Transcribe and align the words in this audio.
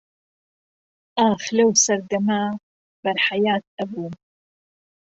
ئاخ 1.19 1.43
لەو 1.57 1.69
سەردەما 1.83 2.41
بەر 3.03 3.17
حەیات 3.27 3.63
ئەبووم 3.77 4.13